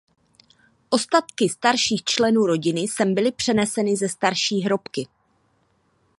Ostatky 0.89 1.49
starších 1.49 2.03
členů 2.03 2.45
rodiny 2.45 2.87
sem 2.87 3.13
byly 3.13 3.31
přeneseny 3.31 3.95
ze 3.95 4.09
starší 4.09 4.61
hrobky. 4.61 5.07